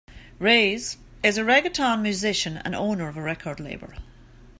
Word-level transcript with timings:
Reyes 0.39 0.97
is 1.21 1.37
a 1.37 1.43
reggaeton 1.43 2.01
musician 2.01 2.57
and 2.57 2.73
owner 2.73 3.07
of 3.07 3.17
a 3.17 3.21
record 3.21 3.59
label. 3.59 3.91